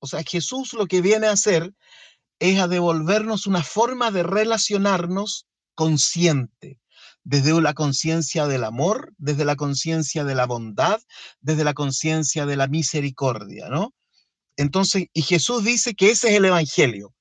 [0.00, 1.72] O sea, Jesús lo que viene a hacer
[2.38, 6.80] es a devolvernos una forma de relacionarnos consciente,
[7.24, 11.00] desde la conciencia del amor, desde la conciencia de la bondad,
[11.40, 13.92] desde la conciencia de la misericordia, ¿no?
[14.56, 17.14] Entonces, y Jesús dice que ese es el Evangelio.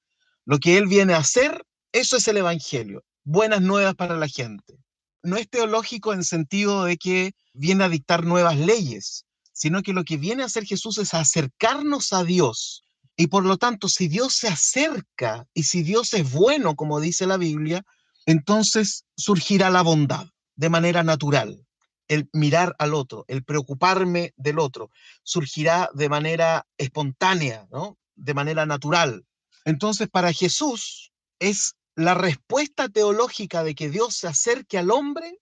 [0.46, 3.04] Lo que Él viene a hacer, eso es el Evangelio.
[3.24, 4.80] Buenas nuevas para la gente
[5.24, 10.04] no es teológico en sentido de que viene a dictar nuevas leyes, sino que lo
[10.04, 12.84] que viene a hacer Jesús es acercarnos a Dios.
[13.16, 17.26] Y por lo tanto, si Dios se acerca y si Dios es bueno, como dice
[17.26, 17.84] la Biblia,
[18.28, 21.66] entonces surgirá la bondad de manera natural.
[22.08, 24.92] El mirar al otro, el preocuparme del otro,
[25.24, 27.98] surgirá de manera espontánea, ¿no?
[28.16, 29.26] de manera natural.
[29.66, 35.40] Entonces, para Jesús es la respuesta teológica de que Dios se acerque al hombre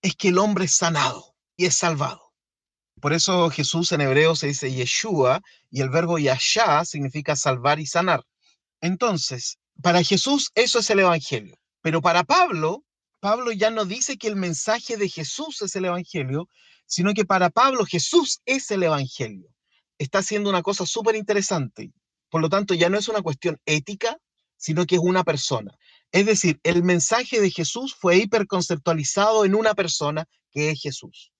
[0.00, 2.32] es que el hombre es sanado y es salvado.
[3.00, 7.86] Por eso Jesús en hebreo se dice Yeshua y el verbo yashá significa salvar y
[7.86, 8.24] sanar.
[8.80, 11.56] Entonces, para Jesús eso es el Evangelio.
[11.82, 12.84] Pero para Pablo,
[13.18, 16.48] Pablo ya no dice que el mensaje de Jesús es el Evangelio,
[16.86, 19.48] sino que para Pablo Jesús es el Evangelio.
[19.98, 21.90] Está haciendo una cosa súper interesante.
[22.30, 24.16] Por lo tanto, ya no es una cuestión ética,
[24.58, 25.72] sino que es una persona.
[26.12, 31.32] Es decir, el mensaje de Jesús fue hiperconceptualizado en una persona que es Jesús.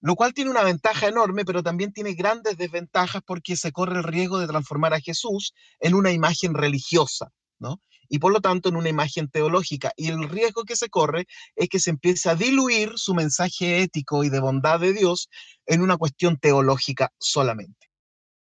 [0.00, 4.04] Lo cual tiene una ventaja enorme, pero también tiene grandes desventajas porque se corre el
[4.04, 7.80] riesgo de transformar a Jesús en una imagen religiosa, ¿no?
[8.08, 9.92] Y por lo tanto en una imagen teológica.
[9.96, 11.26] Y el riesgo que se corre
[11.56, 15.28] es que se empiece a diluir su mensaje ético y de bondad de Dios
[15.66, 17.88] en una cuestión teológica solamente.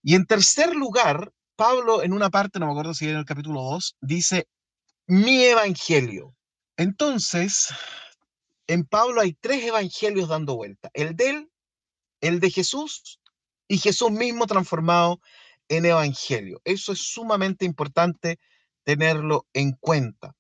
[0.03, 3.25] Y en tercer lugar, Pablo en una parte, no me acuerdo si era en el
[3.25, 4.47] capítulo 2, dice,
[5.09, 6.37] mi evangelio.
[6.77, 7.69] Entonces,
[8.69, 10.91] en Pablo hay tres evangelios dando vuelta.
[10.93, 11.51] El de él,
[12.21, 13.19] el de Jesús
[13.67, 15.21] y Jesús mismo transformado
[15.69, 16.61] en evangelio.
[16.65, 18.39] Eso es sumamente importante
[18.85, 20.37] tenerlo en cuenta.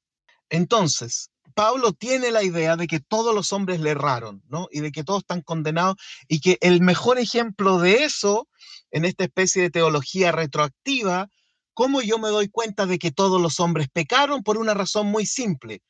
[0.50, 4.68] Entonces, Pablo tiene la idea de que todos los hombres le erraron, ¿no?
[4.70, 5.96] Y de que todos están condenados
[6.28, 8.48] y que el mejor ejemplo de eso
[8.90, 11.28] en esta especie de teología retroactiva
[11.78, 14.42] ¿Cómo yo me doy cuenta de que todos los hombres pecaron?
[14.42, 15.80] Por una razón muy simple.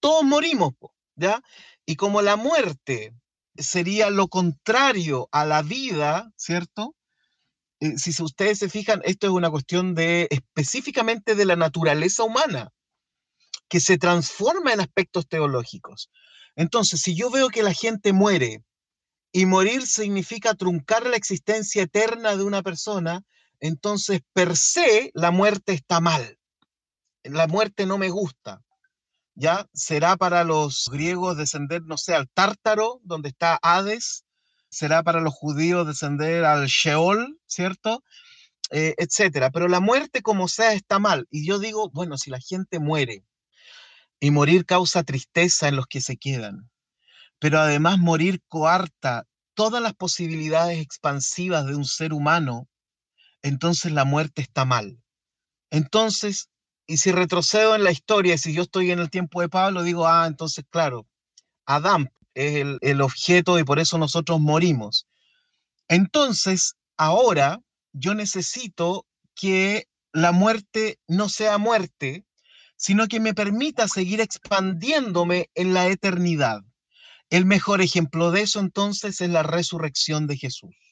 [0.00, 0.74] Todos morimos,
[1.16, 1.40] ¿ya?
[1.86, 3.14] Y como la muerte
[3.56, 6.94] sería lo contrario a la vida, ¿cierto?
[7.80, 12.68] Eh, si ustedes se fijan, esto es una cuestión de específicamente de la naturaleza humana,
[13.66, 16.10] que se transforma en aspectos teológicos.
[16.54, 18.62] Entonces, si yo veo que la gente muere
[19.32, 23.24] y morir significa truncar la existencia eterna de una persona,
[23.60, 26.38] entonces per se la muerte está mal.
[27.22, 28.62] La muerte no me gusta.
[29.34, 29.68] ¿Ya?
[29.72, 34.24] Será para los griegos descender, no sé, al Tártaro, donde está Hades.
[34.68, 38.02] Será para los judíos descender al Sheol, ¿cierto?
[38.70, 39.50] Eh, etcétera.
[39.50, 41.26] Pero la muerte como sea está mal.
[41.30, 43.24] Y yo digo, bueno, si la gente muere
[44.20, 46.68] y morir causa tristeza en los que se quedan,
[47.38, 52.68] pero además morir coarta todas las posibilidades expansivas de un ser humano
[53.48, 55.00] entonces la muerte está mal.
[55.70, 56.48] Entonces,
[56.86, 60.06] y si retrocedo en la historia, si yo estoy en el tiempo de Pablo, digo,
[60.06, 61.06] ah, entonces, claro,
[61.66, 65.06] Adán es el, el objeto y por eso nosotros morimos.
[65.88, 67.60] Entonces, ahora
[67.92, 72.24] yo necesito que la muerte no sea muerte,
[72.76, 76.62] sino que me permita seguir expandiéndome en la eternidad.
[77.28, 80.87] El mejor ejemplo de eso entonces es la resurrección de Jesús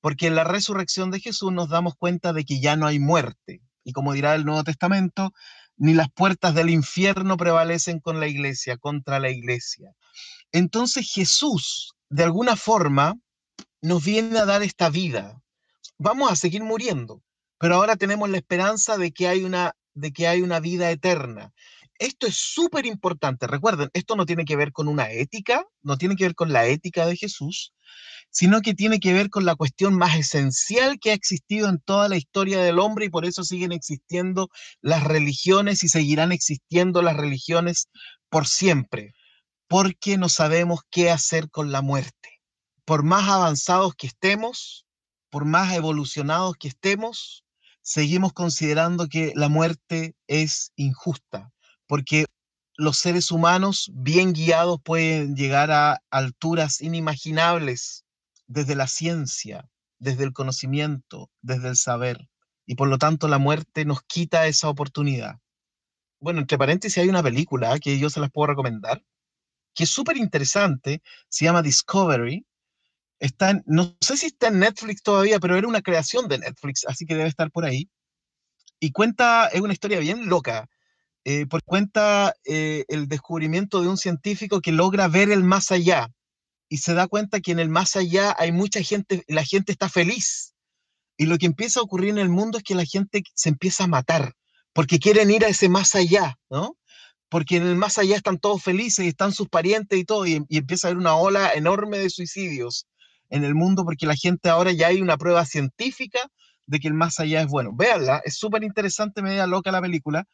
[0.00, 3.62] porque en la resurrección de Jesús nos damos cuenta de que ya no hay muerte.
[3.84, 5.32] Y como dirá el Nuevo Testamento,
[5.76, 9.92] ni las puertas del infierno prevalecen con la iglesia, contra la iglesia.
[10.52, 13.14] Entonces Jesús, de alguna forma,
[13.80, 15.40] nos viene a dar esta vida.
[15.96, 17.22] Vamos a seguir muriendo,
[17.58, 21.52] pero ahora tenemos la esperanza de que hay una de que hay una vida eterna.
[22.00, 23.46] Esto es súper importante.
[23.46, 26.66] Recuerden, esto no tiene que ver con una ética, no tiene que ver con la
[26.66, 27.74] ética de Jesús,
[28.30, 32.08] sino que tiene que ver con la cuestión más esencial que ha existido en toda
[32.08, 34.48] la historia del hombre y por eso siguen existiendo
[34.80, 37.90] las religiones y seguirán existiendo las religiones
[38.30, 39.12] por siempre,
[39.68, 42.40] porque no sabemos qué hacer con la muerte.
[42.86, 44.86] Por más avanzados que estemos,
[45.28, 47.44] por más evolucionados que estemos,
[47.82, 51.52] seguimos considerando que la muerte es injusta,
[51.90, 52.26] porque
[52.76, 58.04] los seres humanos bien guiados pueden llegar a alturas inimaginables
[58.46, 62.28] desde la ciencia, desde el conocimiento, desde el saber.
[62.64, 65.40] Y por lo tanto la muerte nos quita esa oportunidad.
[66.20, 69.02] Bueno, entre paréntesis hay una película que yo se las puedo recomendar,
[69.74, 72.46] que es súper interesante, se llama Discovery.
[73.18, 77.04] Está no sé si está en Netflix todavía, pero era una creación de Netflix, así
[77.04, 77.90] que debe estar por ahí.
[78.78, 80.68] Y cuenta, es una historia bien loca,
[81.24, 86.08] eh, porque cuenta eh, el descubrimiento de un científico que logra ver el más allá
[86.70, 89.88] y se da cuenta que en el más allá hay mucha gente, la gente está
[89.88, 90.54] feliz.
[91.18, 93.84] Y lo que empieza a ocurrir en el mundo es que la gente se empieza
[93.84, 94.32] a matar,
[94.72, 96.78] porque quieren ir a ese más allá, ¿no?
[97.28, 100.42] Porque en el más allá están todos felices y están sus parientes y todo, y,
[100.48, 102.86] empieza a haber una ola enorme de suicidios
[103.28, 106.20] en el mundo, porque la gente ahora ya hay una prueba científica
[106.66, 107.72] de que el más allá es bueno.
[107.74, 110.24] Véanla, es súper interesante, media loca la película,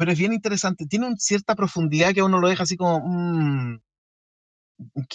[0.00, 0.86] pero es bien interesante.
[0.86, 3.82] Tiene una cierta profundidad que uno lo deja así como, mm,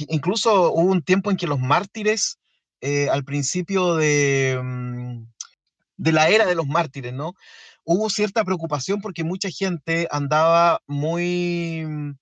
[0.10, 2.38] incluso hubo un tiempo en que los mártires,
[2.82, 5.26] eh, al principio de, mm,
[5.98, 7.34] de la era de los mártires, ¿no?
[7.84, 12.18] Hubo cierta preocupación porque mucha gente andaba muy, mm,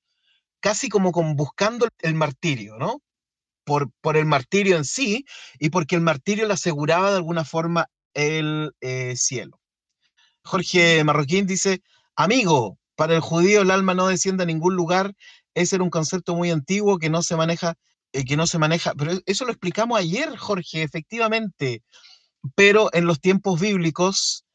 [0.62, 3.02] casi como con buscando el martirio, ¿no?
[3.66, 5.26] Por, por el martirio en sí
[5.60, 9.60] y porque el martirio le aseguraba de alguna forma el eh, cielo.
[10.46, 11.82] Jorge Marroquín dice,
[12.16, 15.14] amigo, para el judío el alma no desciende a ningún lugar
[15.54, 17.76] ese era un concepto muy antiguo que no se maneja,
[18.12, 21.84] eh, que no se maneja, pero eso lo explicamos ayer, Jorge, efectivamente.
[22.56, 24.46] Pero en los tiempos bíblicos,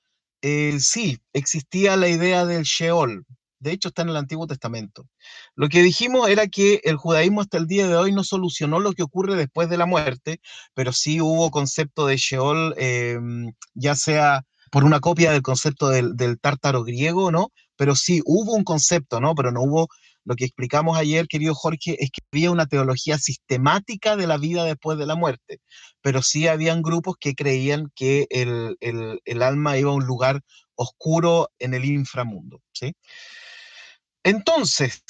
[0.42, 3.24] eh, sí, existía la idea del Sheol.
[3.60, 5.08] De hecho, está en el Antiguo Testamento.
[5.56, 8.92] Lo que dijimos era que el judaísmo hasta el día de hoy no solucionó lo
[8.92, 10.40] que ocurre después de la muerte,
[10.74, 16.38] pero sí hubo concepto de Sheol, em, ya sea por una copia del concepto del,
[16.40, 17.50] tártaro griego, ¿no?
[17.76, 19.34] Pero sí hubo un concepto, ¿no?
[19.34, 19.88] Pero no hubo
[20.24, 24.64] lo que explicamos ayer, querido Jorge, es que había una teología sistemática de la vida
[24.64, 25.60] después de la muerte,
[26.02, 30.42] pero sí habían grupos que creían que el, alma iba a un lugar
[30.74, 32.60] oscuro en el inframundo.
[32.72, 32.94] ¿sí?
[34.22, 35.02] Entonces,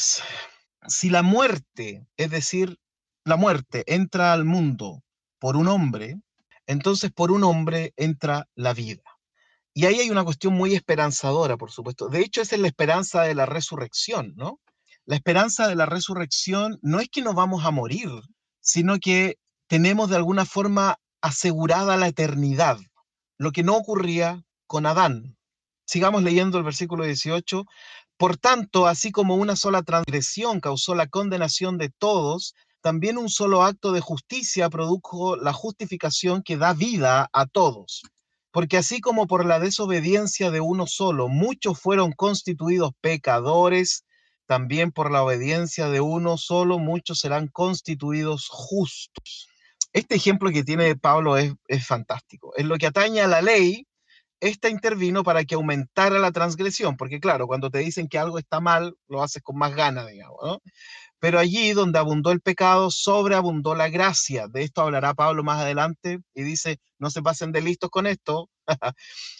[0.86, 2.78] si la muerte, es decir,
[3.24, 5.02] la muerte entra al mundo
[5.40, 6.20] por un hombre,
[6.66, 9.02] entonces por un hombre entra la vida.
[9.74, 12.08] Y ahí hay una cuestión muy esperanzadora, por supuesto.
[12.08, 14.60] De hecho, esa es la esperanza de la resurrección, ¿no?
[15.04, 18.10] La esperanza de la resurrección no es que nos vamos a morir,
[18.60, 22.78] sino que tenemos de alguna forma asegurada la eternidad,
[23.38, 25.36] lo que no ocurría con Adán.
[25.86, 27.64] Sigamos leyendo el versículo 18.
[28.18, 33.62] Por tanto, así como una sola transgresión causó la condenación de todos, también un solo
[33.62, 38.02] acto de justicia produjo la justificación que da vida a todos.
[38.50, 44.04] Porque así como por la desobediencia de uno solo muchos fueron constituidos pecadores,
[44.46, 49.48] también por la obediencia de uno solo muchos serán constituidos justos.
[49.92, 51.54] Este ejemplo que tiene Pablo es,
[51.86, 52.52] fantástico.
[52.56, 53.86] En lo que atañe a la ley,
[54.40, 58.60] esta intervino para que aumentara la transgresión, porque claro, cuando te dicen que algo está
[58.60, 60.62] mal, lo haces con más ganas, digamos, ¿no?
[61.20, 64.46] Pero allí donde abundó el pecado, sobreabundó la gracia.
[64.48, 68.48] De esto hablará Pablo más adelante y dice, no se pasen de listos con esto,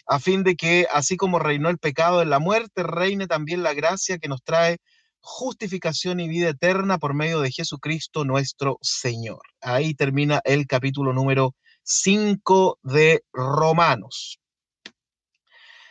[0.07, 3.75] a fin de que así como reinó el pecado en la muerte, reine también la
[3.75, 4.79] gracia que nos trae
[5.21, 9.41] justificación y vida eterna por medio de Jesucristo nuestro Señor.
[9.61, 14.41] Ahí termina el capítulo número 5 de Romanos.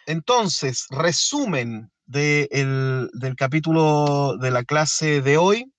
[0.05, 5.73] Entonces, resumen del capítulo de la clase de hoy.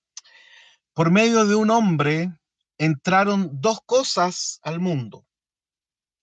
[0.93, 2.31] Por medio de un hombre
[2.77, 5.25] entraron dos cosas al mundo.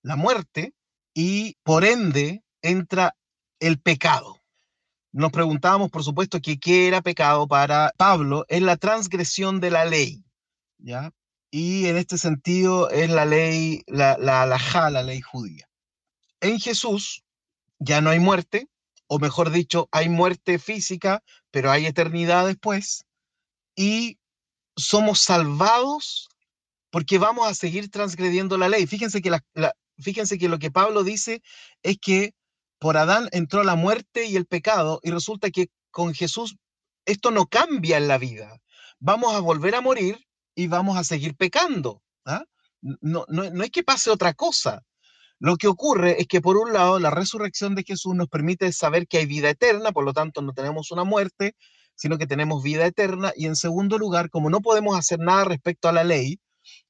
[0.03, 0.75] La muerte
[1.15, 3.17] y por ende entra
[3.61, 4.43] el pecado.
[5.13, 9.87] Nos preguntábamos, por supuesto, que qué era pecado para Pablo, es la transgresión de la
[9.87, 10.25] ley,
[10.79, 11.11] ¿ya?
[11.51, 15.69] Y en este sentido es la ley, la, la la ley judía.
[16.41, 17.25] En Jesús
[17.79, 18.69] ya no hay muerte,
[19.07, 23.07] o mejor dicho, hay muerte física, pero hay eternidad después,
[23.75, 24.19] y
[24.77, 26.29] somos salvados
[26.91, 28.87] porque vamos a seguir transgrediendo la ley.
[28.87, 29.37] Fíjense que,
[29.99, 31.43] fíjense que lo que Pablo dice
[31.83, 32.35] es que
[32.79, 36.57] por Adán entró la muerte y el pecado y resulta que con Jesús
[37.05, 38.61] esto no cambia en la vida.
[38.99, 42.03] Vamos a volver a morir y vamos a seguir pecando.
[42.25, 42.45] ¿ah?
[42.81, 44.83] No, no, no es que pase otra cosa.
[45.39, 49.07] Lo que ocurre es que por un lado la resurrección de Jesús nos permite saber
[49.07, 51.55] que hay vida eterna, por lo tanto no tenemos una muerte,
[51.97, 53.33] sino que tenemos vida eterna.
[53.35, 56.39] Y en segundo lugar, como no podemos hacer nada respecto a la ley,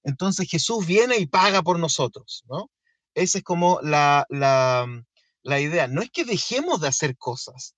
[0.03, 2.71] entonces Jesús viene y paga por nosotros, ¿no?
[3.15, 4.87] Esa es como la, la,
[5.43, 5.89] la idea.
[5.89, 7.75] No es que dejemos de hacer cosas,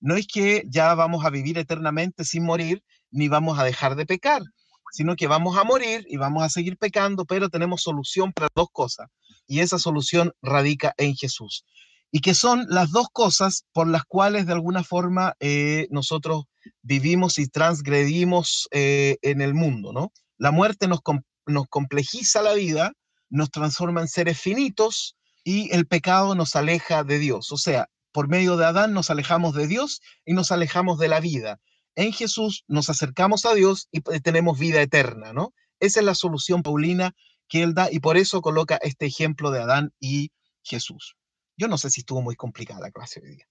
[0.00, 4.04] no es que ya vamos a vivir eternamente sin morir, ni vamos a dejar de
[4.04, 4.42] pecar,
[4.90, 8.68] sino que vamos a morir y vamos a seguir pecando, pero tenemos solución para dos
[8.72, 9.08] cosas.
[9.46, 11.64] Y esa solución radica en Jesús.
[12.12, 16.44] Y que son las dos cosas por las cuales de alguna forma eh, nosotros
[16.82, 20.12] vivimos y transgredimos eh, en el mundo, ¿no?
[20.36, 21.00] La muerte nos,
[21.46, 22.92] nos complejiza la vida,
[23.30, 27.50] nos transforma en seres finitos y el pecado nos aleja de Dios.
[27.50, 31.20] O sea, por medio de Adán nos alejamos de Dios y nos alejamos de la
[31.20, 31.60] vida.
[31.94, 35.52] En Jesús nos acercamos a Dios y tenemos vida eterna, ¿no?
[35.80, 37.14] Esa es la solución paulina
[37.48, 40.30] que él da y por eso coloca este ejemplo de Adán y
[40.62, 41.16] Jesús.
[41.56, 43.46] Yo no sé si estuvo muy complicada la clase hoy día.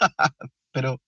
[0.72, 1.00] Pero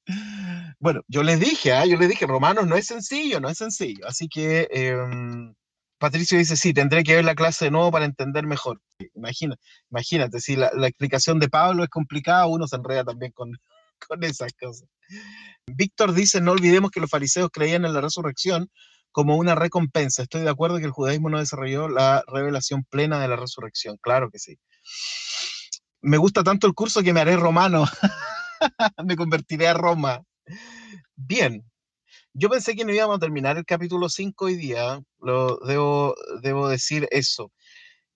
[0.78, 1.86] bueno, yo les dije, ¿ah?
[1.86, 4.06] yo les dije, Romanos no es sencillo, no es sencillo.
[4.06, 5.54] Así que em,
[5.98, 8.80] Patricio dice, sí, tendré que ver la clase de nuevo para entender mejor.
[9.14, 9.56] Imagina,
[9.90, 13.52] imagínate, si la, explicación de Pablo es complicada, uno se enreda también con,
[14.08, 14.88] con esas cosas.
[15.66, 18.68] Víctor dice, no olvidemos que los fariseos creían en la resurrección
[19.12, 20.22] como una recompensa.
[20.22, 23.96] Estoy de acuerdo que el judaísmo no desarrolló la revelación plena de la resurrección.
[24.02, 24.58] Claro que sí.
[26.04, 27.86] Me gusta tanto el curso que me haré romano.
[29.06, 30.22] me convertiré a Roma.
[31.16, 31.64] Bien,
[32.34, 36.68] yo pensé que no íbamos a terminar el capítulo 5 hoy día, lo debo, debo
[36.68, 37.50] decir eso.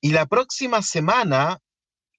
[0.03, 1.61] Y la próxima semana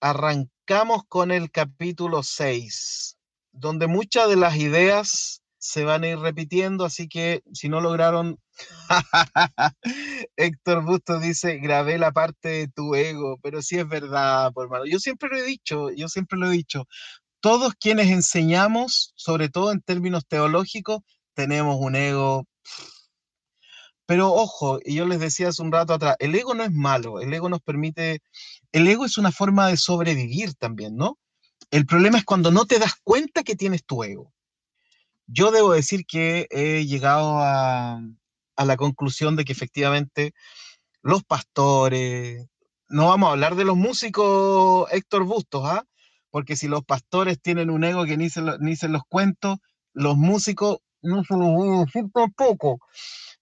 [0.01, 3.17] arrancamos con el capítulo 6,
[3.51, 8.39] donde muchas de las ideas se van a ir repitiendo, así que si no lograron,
[10.37, 14.85] Héctor Busto dice, grabé la parte de tu ego, pero sí es verdad, por hermano.
[14.85, 16.87] Yo siempre lo he dicho, yo siempre lo he dicho,
[17.41, 21.01] todos quienes enseñamos, sobre todo en términos teológicos,
[21.33, 22.45] tenemos un ego.
[24.05, 27.19] Pero ojo, y yo les decía hace un rato atrás, el ego no es malo,
[27.19, 28.21] el ego nos permite,
[28.71, 31.19] el ego es una forma de sobrevivir también, ¿no?
[31.69, 34.33] El problema es cuando no te das cuenta que tienes tu ego.
[35.31, 38.01] Yo debo decir que he llegado a,
[38.55, 40.33] a la conclusión de que efectivamente
[41.03, 42.47] los pastores,
[42.87, 45.85] no vamos a hablar de los músicos Héctor Bustos, ¿ah?
[46.31, 49.57] Porque si los pastores tienen un ego que ni se, ni se los cuento,
[49.93, 52.79] los músicos no se los voy a decir tampoco,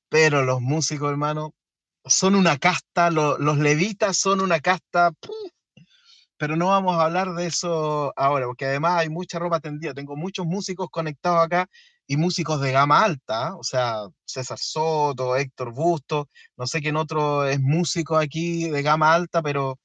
[0.09, 1.53] pero los músicos, hermano,
[2.05, 5.11] son una casta, los levitas son una casta,
[6.37, 9.93] pero no vamos a hablar de eso ahora, porque además hay mucha ropa tendida.
[9.93, 11.67] Tengo muchos músicos conectados acá
[12.07, 17.45] y músicos de gama alta, o sea, César Soto, Héctor Busto, no sé quién otro
[17.45, 19.77] es músico aquí de gama alta, pero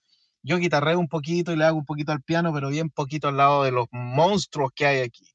[0.43, 3.37] yo guitarreo un poquito y le hago un poquito al piano, pero bien poquito al
[3.37, 5.27] lado de los monstruos que hay aquí.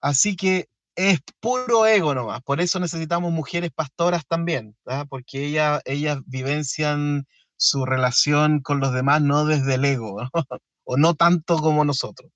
[0.00, 0.66] Así que
[0.96, 2.42] es puro ego nomás.
[2.42, 4.76] Por eso necesitamos mujeres pastoras también,
[5.08, 7.26] porque ellas, ellas vivencian
[7.64, 10.16] su relación con los demás no desde el ego,
[10.84, 12.30] o no tanto como nosotros.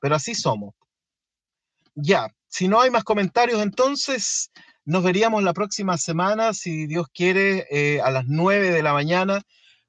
[0.00, 0.74] Pero así somos.
[1.94, 4.50] Ya, si no hay más comentarios, entonces
[4.84, 9.42] nos veríamos la próxima semana, si Dios quiere, eh, a las 9 de la mañana,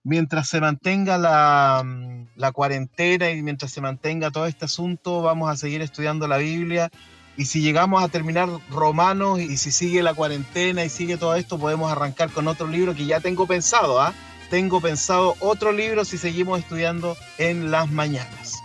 [0.03, 5.49] mientras se mantenga la, mm, la cuarentena y mientras se mantenga todo este asunto, vamos
[5.49, 6.91] a seguir estudiando la Biblia
[7.35, 11.57] y si llegamos a terminar Romanos y si sigue la cuarentena y sigue todo esto,
[11.57, 13.99] podemos arrancar con otro libro que ya tengo pensado.
[13.99, 14.13] ¿ah?
[14.53, 18.61] Tengo pensado otro libro si seguimos estudiando en las mañanas.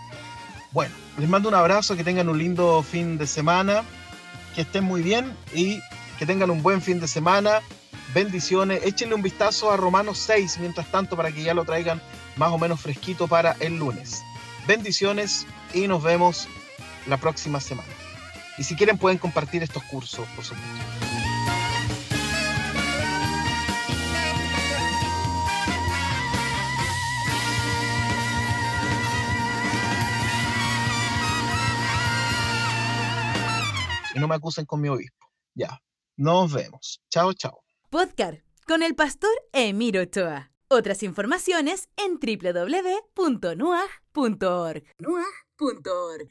[0.71, 3.83] Bueno, les mando un abrazo, que tengan un lindo fin de semana,
[4.53, 5.81] que estén muy bien y
[6.19, 7.61] que tengan un buen fin de semana.
[8.13, 8.85] Bendiciones.
[8.85, 11.99] Échenle un vistazo a Romanos 6 mientras tanto para que ya lo traigan
[12.35, 14.21] más o menos fresquito para el lunes.
[14.67, 16.47] Bendiciones y nos vemos
[17.07, 17.89] la próxima semana.
[18.59, 20.98] Y si quieren pueden compartir estos cursos, por supuesto.
[34.19, 35.27] No me acusen con mi obispo.
[35.55, 35.81] Ya.
[36.17, 37.01] Nos vemos.
[37.09, 37.63] Chao, chao.
[37.89, 40.51] Podcast con el pastor Emiro Ochoa.
[40.67, 43.03] Otras informaciones en www.nuag.org.
[44.99, 46.29] Nuag.org.